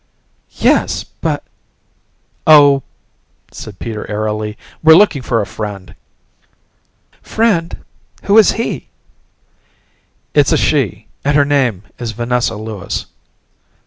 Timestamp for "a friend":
5.41-5.93